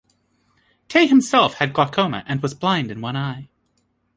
Tay 0.87 1.05
himself 1.05 1.53
had 1.59 1.73
glaucoma 1.73 2.23
and 2.25 2.41
was 2.41 2.55
blind 2.55 2.89
in 2.89 3.01
one 3.01 3.15
eye. 3.15 3.49